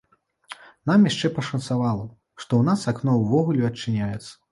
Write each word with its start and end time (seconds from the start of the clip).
Нам 0.91 1.03
яшчэ 1.09 1.29
пашанцавала, 1.35 2.05
што 2.41 2.51
ў 2.61 2.69
нас 2.71 2.87
акно 2.93 3.13
ўвогуле 3.21 3.69
адчыняецца. 3.69 4.31